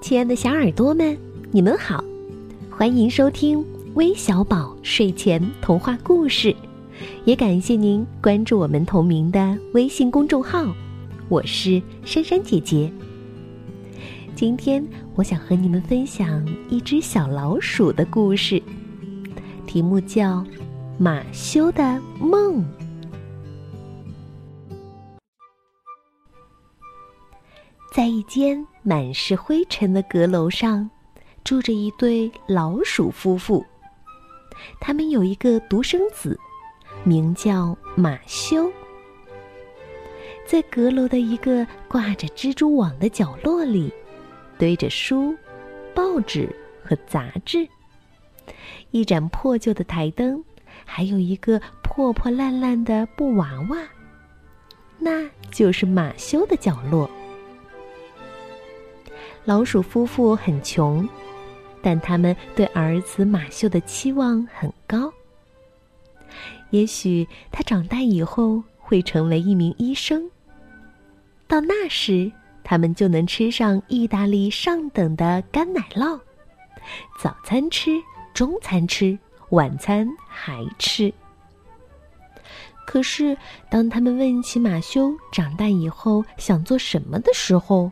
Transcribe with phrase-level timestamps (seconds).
[0.00, 1.18] 亲爱的小耳朵们，
[1.50, 2.02] 你们好，
[2.70, 3.62] 欢迎收听
[3.94, 6.54] 微小宝睡前童话故事，
[7.24, 10.64] 也感谢您关注我们同名的微信公众号。
[11.28, 12.90] 我是珊珊姐姐。
[14.36, 14.86] 今天
[15.16, 18.62] 我想和你们分享一只小老鼠的故事，
[19.66, 20.38] 题目叫
[20.96, 22.62] 《马修的梦》。
[27.92, 30.88] 在一间满是灰尘的阁楼上，
[31.44, 33.62] 住着一对老鼠夫妇。
[34.80, 36.40] 他们有一个独生子，
[37.04, 38.72] 名叫马修。
[40.46, 43.92] 在阁楼的一个挂着蜘蛛网的角落里，
[44.56, 45.36] 堆着书、
[45.94, 46.48] 报纸
[46.82, 47.68] 和杂志。
[48.90, 50.42] 一盏破旧的台灯，
[50.86, 53.76] 还有一个破破烂烂的布娃娃，
[54.98, 57.10] 那就是马修的角落。
[59.48, 61.08] 老鼠夫妇很穷，
[61.80, 65.10] 但他们对儿子马修的期望很高。
[66.68, 70.30] 也许他长大以后会成为一名医生。
[71.46, 72.30] 到那时，
[72.62, 76.20] 他们就能吃上意大利上等的干奶酪，
[77.18, 77.92] 早餐吃，
[78.34, 81.10] 中餐吃，晚餐还吃。
[82.86, 83.34] 可是，
[83.70, 87.90] 当他们问起马修长大以后想做什么的时候，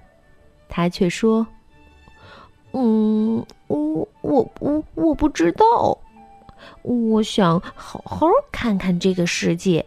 [0.68, 1.46] 他却说
[2.72, 5.98] ：“嗯，我我我我不知道，
[6.82, 9.84] 我想好好看看这个世界。”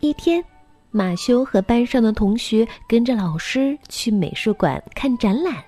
[0.00, 0.44] 一天，
[0.90, 5.64] 马修和班上的同学跟着老师去美术馆看展览。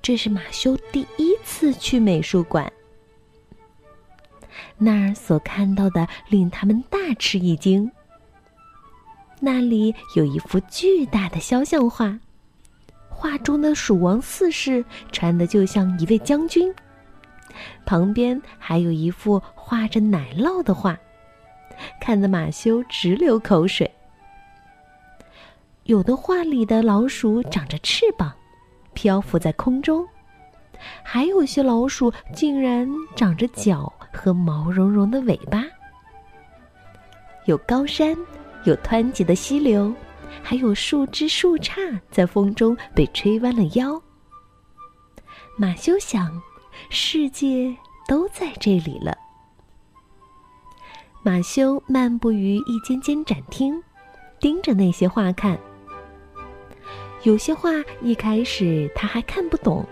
[0.00, 2.70] 这是马修第一次去美术馆，
[4.76, 7.90] 那儿所看到的令他们大吃一惊。
[9.40, 12.18] 那里有一幅巨大的肖像画，
[13.08, 16.74] 画中的蜀王四世穿的就像一位将军。
[17.84, 20.98] 旁边还有一幅画着奶酪的画，
[22.00, 23.90] 看得马修直流口水。
[25.84, 28.32] 有的画里的老鼠长着翅膀，
[28.94, 30.04] 漂浮在空中；
[31.02, 35.62] 还有些老鼠竟然长着脚和毛茸茸的尾巴。
[37.44, 38.16] 有高山。
[38.64, 39.92] 有湍急的溪流，
[40.42, 44.00] 还有树枝树杈在风中被吹弯了腰。
[45.56, 46.40] 马修想，
[46.90, 47.74] 世界
[48.08, 49.16] 都在这里了。
[51.22, 53.82] 马修漫步于一间间展厅，
[54.40, 55.58] 盯着那些画看。
[57.22, 57.70] 有些画
[58.02, 59.86] 一开始他还看不懂，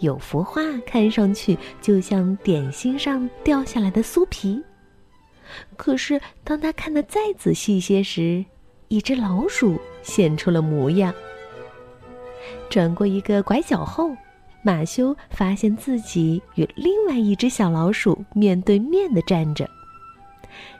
[0.00, 4.60] 有幅画看上去就像点心上掉下来的酥皮。
[5.76, 8.44] 可是，当他看得再仔细些时，
[8.88, 11.12] 一只老鼠现出了模样。
[12.68, 14.14] 转过一个拐角后，
[14.62, 19.68] 马修发现自己与另外一只小老鼠面对面的站着。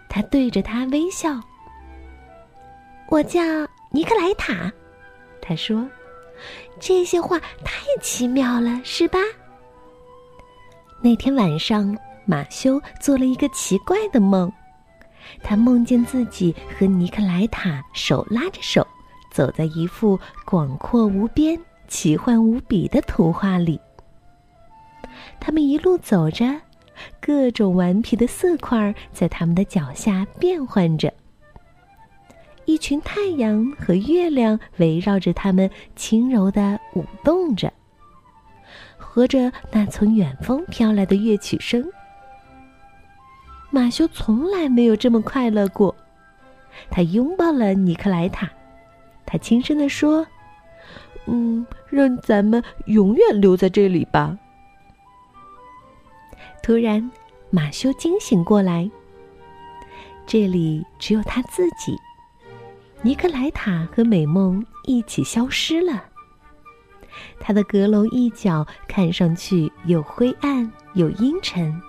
[0.08, 1.40] 他对着他微笑。
[3.08, 3.40] 我叫
[3.90, 4.72] 尼克莱塔，
[5.40, 5.86] 他说
[6.80, 9.18] ：“这些话太奇妙了，是吧？”
[11.02, 14.50] 那天晚上，马修做了一个奇怪的梦。
[15.42, 18.86] 他梦见自己和尼克莱塔手拉着手，
[19.30, 23.80] 走在一幅广阔无边、奇幻无比的图画里。
[25.38, 26.60] 他们一路走着，
[27.20, 31.12] 各种顽皮的色块在他们的脚下变换着。
[32.64, 37.72] 一群太阳和月亮围绕着他们，轻柔地舞动着，
[38.96, 41.84] 和着那从远方飘来的乐曲声。
[43.74, 45.96] 马修从来没有这么快乐过，
[46.90, 48.46] 他拥抱了尼克莱塔，
[49.24, 50.26] 他轻声地说
[51.24, 54.38] ：“嗯，让咱们永远留在这里吧。”
[56.62, 57.10] 突然，
[57.48, 58.90] 马修惊醒过来，
[60.26, 61.96] 这里只有他自己，
[63.00, 66.04] 尼克莱塔和美梦一起消失了。
[67.40, 71.80] 他的阁楼一角看上去又灰暗又阴沉。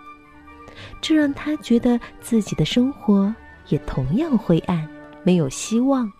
[1.01, 3.33] 这让他觉得自己的生活
[3.67, 4.87] 也同样灰暗，
[5.23, 6.11] 没有希望。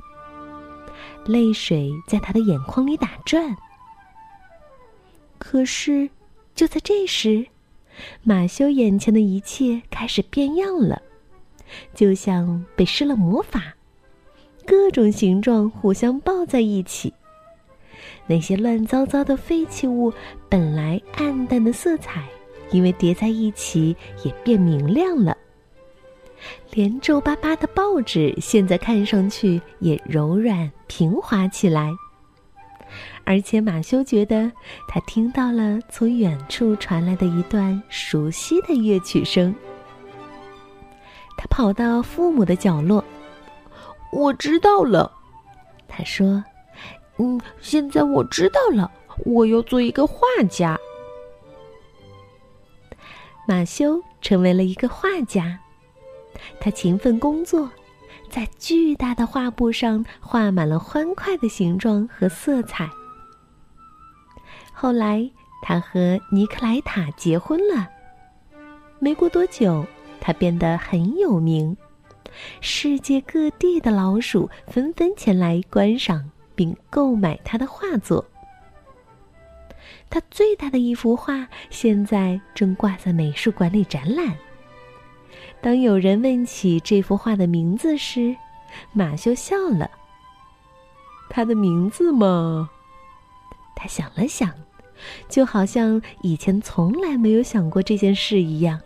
[1.25, 3.55] 泪水在他的眼眶里打转。
[5.37, 6.09] 可是，
[6.55, 7.45] 就在这时，
[8.23, 11.01] 马修眼前的一切开始变样了，
[11.93, 13.73] 就像被施了魔法，
[14.65, 17.13] 各种形状互相抱在一起。
[18.25, 20.11] 那些乱糟糟的废弃物，
[20.49, 22.23] 本来暗淡的色彩。
[22.73, 25.37] 因为叠在一起也变明亮了，
[26.71, 31.93] 连皱巴巴的报纸现在看上去也柔软平滑起来。
[33.23, 34.51] 而且马修觉得
[34.87, 39.53] 他听到了从远处传来的一段熟悉的乐曲声。
[41.37, 43.03] 他跑到父母的角落，
[44.11, 45.11] 我知道了，
[45.87, 46.43] 他说
[47.17, 48.91] ：“嗯，现在我知道了，
[49.25, 50.17] 我要做一个画
[50.49, 50.77] 家。”
[53.47, 55.59] 马修成为了一个画家，
[56.59, 57.69] 他勤奋工作。
[58.29, 62.89] 在巨大的画布上画满了欢快的形状和色彩。
[64.73, 65.29] 后来，
[65.61, 67.87] 他和尼克莱塔结婚了。
[68.97, 69.85] 没过多久，
[70.19, 71.77] 他变得很有名，
[72.59, 78.25] 世界各地的老鼠纷纷前来观赏并购买他的画作。
[80.09, 84.35] 他最大的一幅画现在正挂在美术馆里展览。
[85.61, 88.35] 当有人问起这幅画的名字时，
[88.91, 89.89] 马修笑了。
[91.29, 92.69] 他的名字嘛，
[93.75, 94.53] 他想了想，
[95.29, 98.79] 就好像以前从来没有想过这件事一样。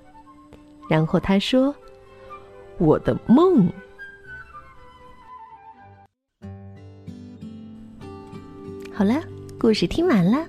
[0.89, 1.75] 然后他说
[2.79, 3.69] ：“我的梦。”
[8.93, 9.21] 好了，
[9.59, 10.47] 故事听完了，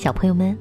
[0.00, 0.56] 小朋友们，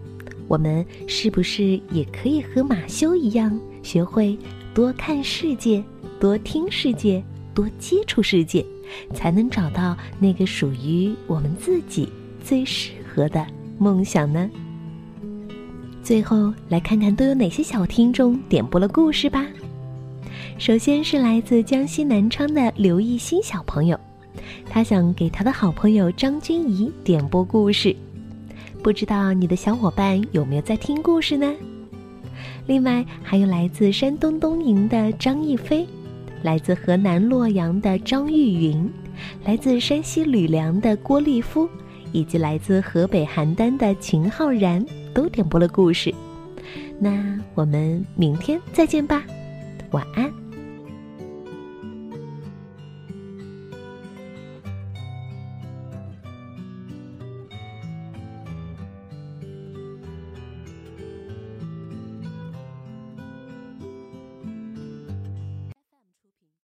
[0.50, 4.38] 我们是不是也可以和马修一样，学会？
[4.74, 5.82] 多看世界，
[6.20, 8.66] 多听世界，多接触世界，
[9.14, 12.10] 才能找到那个属于我们自己
[12.44, 13.48] 最适合的
[13.78, 14.50] 梦想呢。
[16.04, 19.48] 最后来看看都有哪些小听众点播了故事吧。
[20.58, 23.98] 首先是来自江西南昌的刘艺新小朋友，
[24.70, 27.96] 他想给他的好朋友张君怡点播故事，
[28.82, 31.54] 不知道你的小伙伴有没有在听故事呢？
[32.66, 35.86] 另外还有来自山东东营的张艺飞，
[36.44, 38.90] 来自河南洛阳的张玉云，
[39.44, 41.68] 来自山西吕梁的郭立夫，
[42.14, 46.14] 以及来自河北邯郸的秦浩然，都点播了故事。
[47.00, 49.24] 那我们明天再见吧，
[49.92, 50.39] 晚安。